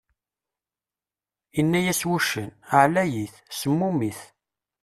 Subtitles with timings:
[1.59, 2.49] Inna-yas wuccen:
[2.83, 4.19] ɛlayit, semmumit!